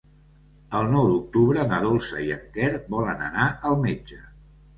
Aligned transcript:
El 0.77 0.87
nou 0.95 1.09
d'octubre 1.11 1.65
na 1.73 1.79
Dolça 1.83 2.23
i 2.29 2.33
en 2.37 2.41
Quer 2.57 2.71
volen 2.95 3.23
anar 3.27 3.45
al 3.71 3.79
metge. 3.87 4.21